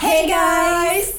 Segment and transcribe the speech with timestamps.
[0.00, 0.69] Hey guys!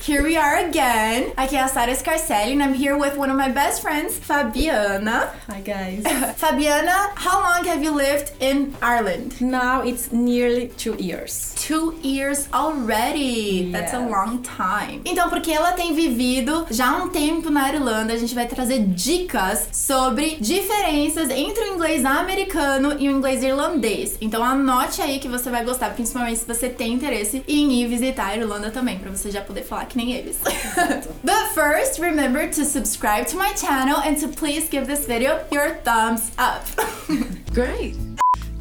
[0.04, 1.32] Here we are again.
[1.38, 5.30] Aqui é a Sara Scarcelli and I'm here with one of my best friends, Fabiana.
[5.48, 6.02] Hi guys.
[6.38, 9.40] Fabiana, how long have you lived in Ireland?
[9.40, 11.54] now it's nearly two years.
[11.56, 13.72] Two years already.
[13.72, 14.10] That's a Yes.
[14.12, 15.02] long time.
[15.06, 19.68] Então, porque ela tem vivido já um tempo na Irlanda, a gente vai trazer dicas
[19.72, 24.18] sobre diferenças entre o inglês americano e o inglês irlandês.
[24.20, 28.30] Então, anote aí que você vai gostar, principalmente se você tem interesse em ir visitar
[28.30, 30.34] a Irlanda também, pra você já poder falar que nem.
[31.24, 35.76] But first, remember to subscribe to my channel and to please give this video your
[35.84, 36.66] thumbs up.
[37.54, 37.96] Great.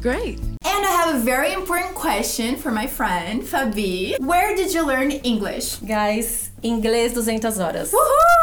[0.01, 0.39] Great.
[0.39, 4.19] And I have a very important question for my friend, Fabi.
[4.19, 5.77] Where did you learn English?
[5.77, 7.91] Guys, inglês 200 horas.
[7.91, 8.40] Woohoo!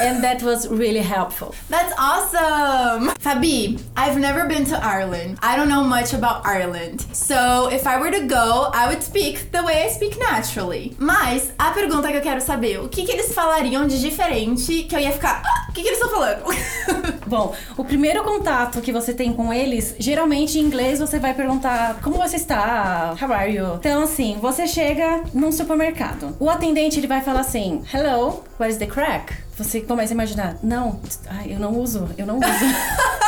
[0.00, 1.54] And that was really helpful.
[1.68, 3.10] That's awesome!
[3.20, 5.38] Fabi, I've never been to Ireland.
[5.42, 7.02] I don't know much about Ireland.
[7.12, 10.96] So, if I were to go, I would speak the way I speak naturally.
[10.98, 14.94] Mas, a pergunta que eu quero saber, o que, que eles falariam de diferente que
[14.96, 15.42] eu ia ficar.
[15.44, 16.44] "Ah, o que, que eles estão falando?
[17.30, 22.00] Bom, o primeiro contato que você tem com eles, geralmente em inglês você vai perguntar
[22.02, 23.76] como você está, how are you?
[23.76, 26.36] Então assim, você chega num supermercado.
[26.40, 29.32] O atendente ele vai falar assim, hello, what is the crack?
[29.56, 30.98] Você começa a imaginar, não,
[31.46, 32.46] eu não uso, eu não uso.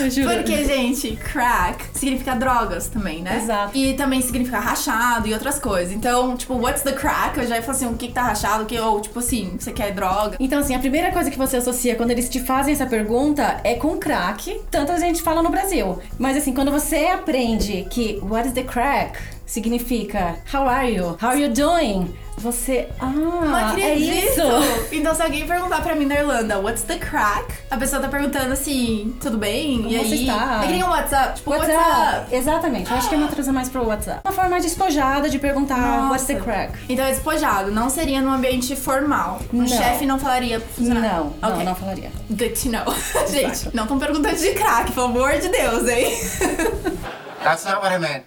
[0.00, 0.34] eu juro.
[0.34, 3.38] Porque, gente, crack significa drogas também, né?
[3.42, 3.76] Exato.
[3.76, 5.92] E também significa rachado e outras coisas.
[5.92, 7.38] Então, tipo, what's the crack?
[7.38, 8.64] Eu já ia falar assim, o que, que tá rachado?
[8.66, 10.36] Que, ou, tipo assim, você quer droga?
[10.40, 13.74] Então, assim, a primeira coisa que você associa quando eles te fazem essa pergunta é
[13.74, 14.60] com crack.
[14.70, 15.98] Tanto a gente fala no Brasil.
[16.18, 21.16] Mas, assim, quando você aprende que what is the crack significa how are you?
[21.22, 22.14] How are you doing?
[22.38, 22.88] Você.
[23.00, 24.42] Não Ah, é isso!
[24.92, 27.46] Então, se alguém perguntar pra mim na Irlanda, what's the crack?
[27.70, 29.85] A pessoa tá perguntando assim, tudo bem?
[29.86, 30.28] Como e você aí?
[30.28, 30.60] está?
[30.62, 31.34] É que nem um WhatsApp.
[31.36, 32.20] Tipo, what's, WhatsApp.
[32.26, 32.34] up?
[32.36, 32.90] Exatamente.
[32.90, 34.20] Eu acho que é uma tradução mais pro WhatsApp.
[34.24, 36.44] Uma forma despojada de perguntar what's the Nossa.
[36.44, 36.78] crack.
[36.88, 39.40] Então é despojado, não seria num ambiente formal.
[39.52, 39.66] Um Não.
[39.68, 41.08] chefe não falaria pro funcionário.
[41.08, 41.64] Não, não, Ok.
[41.64, 42.10] não falaria.
[42.30, 42.84] Good to know.
[43.30, 46.12] Gente, não estão perguntando de crack, pelo amor de Deus, hein?
[47.42, 48.24] That's not what I meant.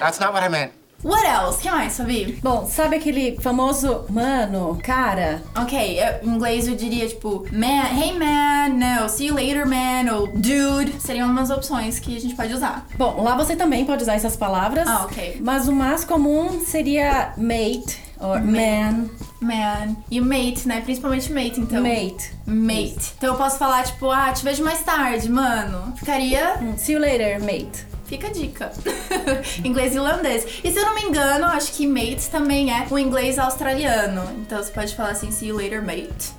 [0.00, 0.72] That's not what I meant.
[1.04, 1.60] What else?
[1.60, 2.38] que mais, Fabi?
[2.42, 5.42] Bom, sabe aquele famoso mano, cara?
[5.56, 10.28] Ok, em inglês eu diria tipo, man, hey man, no, see you later man, ou
[10.28, 10.92] dude.
[11.00, 12.86] Seriam umas opções que a gente pode usar.
[12.96, 14.86] Bom, lá você também pode usar essas palavras.
[14.86, 15.38] Ah, ok.
[15.40, 19.08] Mas o mais comum seria mate or man,
[19.40, 19.96] Man.
[20.08, 20.80] E o mate, né?
[20.82, 21.82] Principalmente mate, então.
[21.82, 22.30] mate.
[22.46, 23.12] Mate.
[23.18, 25.92] Então eu posso falar, tipo, ah, te vejo mais tarde, mano.
[25.96, 26.58] Ficaria.
[26.62, 27.91] Hum, See you later, mate.
[28.12, 28.70] Fica a dica.
[29.64, 30.60] inglês irlandês.
[30.62, 34.22] E se eu não me engano, acho que mate também é o inglês australiano.
[34.36, 36.30] Então você pode falar assim, see you later, mate.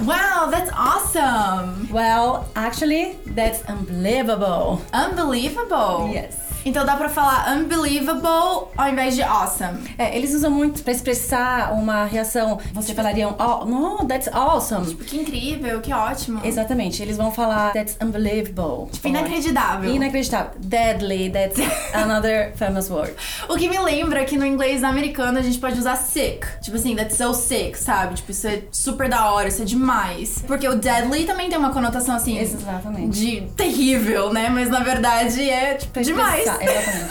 [0.00, 1.92] Wow, that's awesome!
[1.92, 4.80] Well, actually, that's unbelievable.
[4.94, 6.10] Unbelievable!
[6.10, 6.49] Yes.
[6.64, 9.78] Então dá pra falar unbelievable ao invés de awesome.
[9.98, 12.58] É, eles usam muito pra expressar uma reação.
[12.72, 14.94] Você falariam, oh, no, that's awesome.
[14.94, 16.40] Que incrível, que ótimo.
[16.44, 18.90] Exatamente, eles vão falar that's unbelievable.
[18.92, 19.94] Tipo, inacreditável.
[19.94, 20.52] Inacreditável.
[20.58, 21.58] Deadly, that's
[21.94, 23.14] another famous word.
[23.48, 26.46] O que me lembra que no inglês americano a gente pode usar sick.
[26.62, 28.14] Tipo assim, that's so sick, sabe?
[28.14, 30.44] Tipo, isso é super da hora, isso é demais.
[30.46, 32.38] Porque o deadly também tem uma conotação assim.
[32.38, 33.18] Exatamente.
[33.18, 34.48] De terrível, né?
[34.48, 36.44] Mas na verdade é, tipo, demais.
[36.66, 37.10] 選ばない。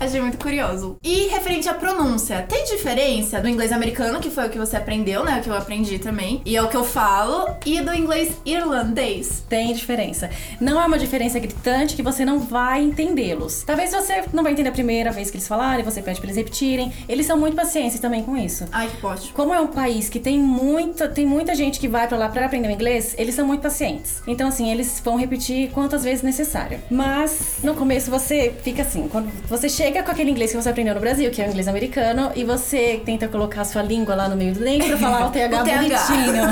[0.00, 0.96] Achei muito curioso.
[1.04, 5.22] E referente à pronúncia, tem diferença do inglês americano, que foi o que você aprendeu,
[5.22, 5.38] né?
[5.38, 6.40] O que eu aprendi também.
[6.46, 7.54] E é o que eu falo.
[7.66, 9.44] E do inglês irlandês.
[9.46, 10.30] Tem diferença.
[10.58, 13.62] Não é uma diferença gritante que você não vai entendê-los.
[13.62, 16.36] Talvez você não vai entender a primeira vez que eles falarem, você pede pra eles
[16.38, 16.90] repetirem.
[17.06, 18.64] Eles são muito pacientes também com isso.
[18.72, 19.34] Ai, que ótimo.
[19.34, 22.46] Como é um país que tem muita, tem muita gente que vai pra lá pra
[22.46, 24.22] aprender o inglês, eles são muito pacientes.
[24.26, 26.80] Então, assim, eles vão repetir quantas vezes necessário.
[26.90, 30.94] Mas, no começo, você fica assim, quando você chega com aquele inglês que você aprendeu
[30.94, 34.28] no Brasil, que é o inglês americano, e você tenta colocar a sua língua lá
[34.28, 35.76] no meio do dente pra falar o TH O TH.
[35.76, 36.42] bonitinho.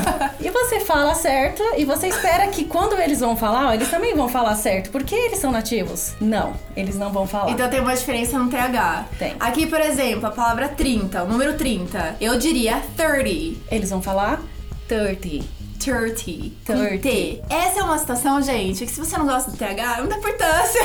[0.41, 4.29] E você fala certo, e você espera que quando eles vão falar, eles também vão
[4.29, 4.91] falar certo.
[4.91, 6.13] Porque eles são nativos?
[6.21, 7.51] Não, eles não vão falar.
[7.51, 9.07] Então tem uma diferença no TH.
[9.19, 9.35] Tem.
[9.39, 13.59] Aqui, por exemplo, a palavra 30, o número 30, eu diria 30.
[13.71, 14.41] Eles vão falar
[14.89, 15.45] 30.
[15.79, 16.73] 30.
[16.73, 16.99] com 30.
[16.99, 17.43] T.
[17.49, 20.81] Essa é uma situação, gente, que se você não gosta do TH, não dá importância.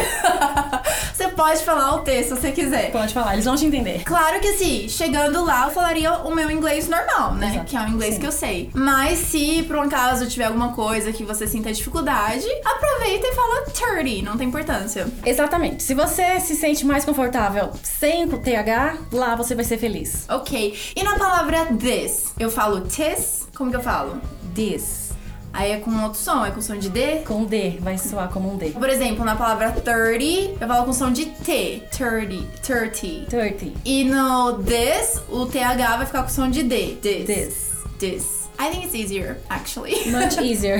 [1.13, 2.91] você pode falar o T se você quiser.
[2.91, 4.03] Pode falar, eles vão te entender.
[4.03, 7.51] Claro que assim, chegando lá, eu falaria o meu inglês normal, né?
[7.51, 7.65] Exato.
[7.65, 8.19] Que é o inglês Sim.
[8.21, 8.69] que eu sei.
[8.73, 13.61] Mas se por um caso tiver alguma coisa que você sinta dificuldade, aproveita e fala
[13.61, 15.07] 30, não tem importância.
[15.25, 15.83] Exatamente.
[15.83, 20.25] Se você se sente mais confortável sem o TH, lá você vai ser feliz.
[20.29, 20.77] Ok.
[20.95, 23.47] E na palavra this, eu falo this?
[23.55, 24.21] Como que eu falo?
[24.53, 25.13] This.
[25.53, 27.19] Aí é com outro som, é com som de D.
[27.27, 28.71] Com D, vai soar como um D.
[28.71, 31.83] Por exemplo, na palavra 30, eu falo com som de T.
[31.91, 33.25] 30, 30.
[33.27, 33.65] 30.
[33.85, 36.97] E no this, o TH vai ficar com som de D.
[36.99, 37.25] This.
[37.27, 37.73] This.
[37.99, 38.42] This.
[38.65, 40.09] I think it's easier, actually.
[40.09, 40.79] Much easier.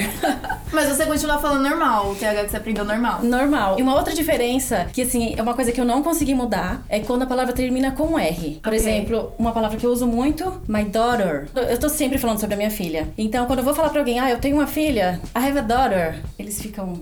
[0.72, 3.22] Mas você continua falando normal, o TH que você aprendeu normal.
[3.24, 3.78] Normal.
[3.80, 7.00] E uma outra diferença, que assim, é uma coisa que eu não consegui mudar, é
[7.02, 8.60] quando a palavra termina com R.
[8.64, 8.80] Por Ok.
[8.80, 11.48] exemplo, uma palavra que eu uso muito, my daughter.
[11.56, 13.10] Eu tô sempre falando sobre a minha filha.
[13.18, 15.62] Então, quando eu vou falar pra alguém, ah, eu tenho uma filha, I have a
[15.62, 17.02] daughter, eles ficam,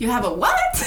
[0.00, 0.80] You have a what?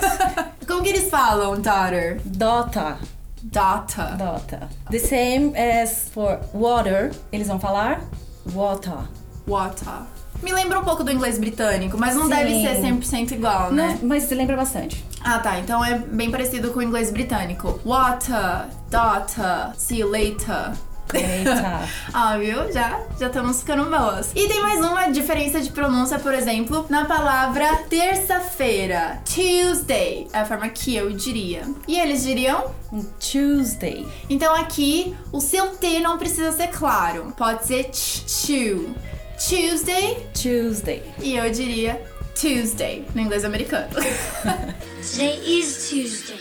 [0.66, 2.20] Como que eles falam, daughter?
[2.24, 2.96] daughter,
[3.42, 4.16] Data.
[4.16, 4.68] daughter.
[4.90, 8.00] The same as for water, eles vão falar
[8.46, 9.08] water.
[9.46, 10.02] Water.
[10.42, 12.30] Me lembra um pouco do inglês britânico, mas não Sim.
[12.30, 13.98] deve ser 100% igual, né?
[14.00, 15.04] Não, mas lembra bastante.
[15.22, 15.58] Ah, tá.
[15.58, 17.78] Então é bem parecido com o inglês britânico.
[17.84, 20.72] Water, data, see you later.
[21.14, 21.88] Eita.
[22.12, 22.72] ah, viu?
[22.72, 24.30] Já, já estamos ficando boas.
[24.34, 29.20] E tem mais uma diferença de pronúncia, por exemplo, na palavra terça-feira.
[29.24, 30.28] Tuesday.
[30.32, 31.62] É a forma que eu diria.
[31.86, 32.72] E eles diriam?
[32.92, 34.06] Um Tuesday.
[34.28, 37.32] Então aqui, o seu T não precisa ser claro.
[37.36, 38.94] Pode ser tchu.
[39.38, 40.26] Tuesday.
[40.34, 41.02] Tuesday.
[41.20, 42.00] E eu diria
[42.38, 43.88] Tuesday, no inglês americano.
[45.12, 46.38] Today is Tuesday.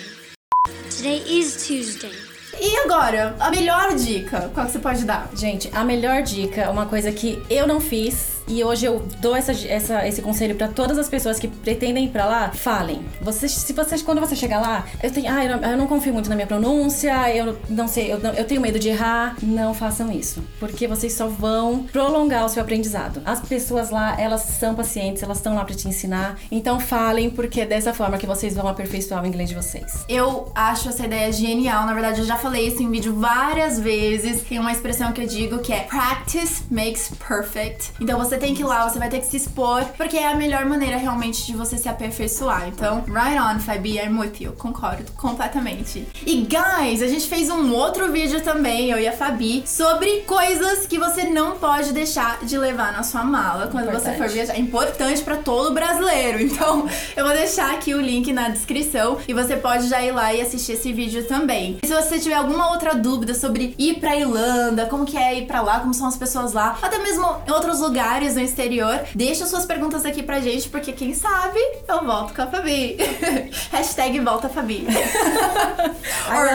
[0.89, 2.38] Today is Tuesday.
[2.61, 5.29] E agora, a melhor dica, qual que você pode dar?
[5.33, 9.51] Gente, a melhor dica, uma coisa que eu não fiz e hoje eu dou essa,
[9.51, 13.01] essa- esse conselho pra todas as pessoas que pretendem ir pra lá, falem.
[13.21, 16.13] Vocês, se vocês, quando você chegar lá, eu tenho, ah, eu não, eu não confio
[16.13, 19.35] muito na minha pronúncia, eu não sei, eu, não- eu tenho medo de errar.
[19.41, 23.21] Não façam isso, porque vocês só vão prolongar o seu aprendizado.
[23.25, 26.37] As pessoas lá, elas são pacientes, elas estão lá pra te ensinar.
[26.51, 30.05] Então falem, porque é dessa forma que vocês vão aperfeiçoar o inglês de vocês.
[30.09, 31.85] Eu acho essa ideia genial.
[31.85, 34.41] Na verdade, eu já falei isso em vídeo várias vezes.
[34.41, 37.91] Tem uma expressão que eu digo que é practice makes perfect.
[37.99, 40.35] Então você tem que ir lá, você vai ter que se expor, porque é a
[40.35, 42.67] melhor maneira realmente de você se aperfeiçoar.
[42.67, 44.53] Então, right on, Fabi, I'm with you.
[44.53, 46.07] Concordo completamente.
[46.25, 50.85] E guys, a gente fez um outro vídeo também, eu e a Fabi, sobre coisas
[50.85, 54.17] que você não pode deixar de levar na sua mala quando você Importante.
[54.17, 54.53] for viajar.
[54.55, 56.39] É importante pra todo brasileiro.
[56.49, 60.33] Então, eu vou deixar aqui o link na descrição e você pode já ir lá
[60.33, 61.77] e assistir esse vídeo também.
[61.83, 65.45] E se você tiver alguma outra dúvida sobre ir pra Irlanda, como que é ir
[65.45, 69.45] pra lá, como são as pessoas lá, até mesmo em outros lugares no exterior, deixa
[69.45, 72.97] suas perguntas aqui pra gente, porque quem sabe eu volto com a Fabi.
[73.71, 74.85] Hashtag volta Fabi.
[76.29, 76.47] or,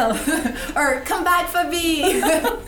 [0.77, 2.21] or come back Fabi.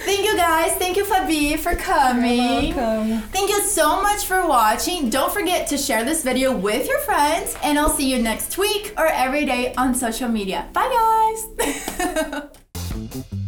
[0.05, 0.75] Thank you guys.
[0.79, 2.75] Thank you Fabi for coming.
[2.75, 3.23] welcome.
[3.33, 5.11] Thank you so much for watching.
[5.11, 8.93] Don't forget to share this video with your friends, and I'll see you next week
[8.97, 10.69] or every day on social media.
[10.73, 11.35] Bye,
[12.93, 13.46] guys!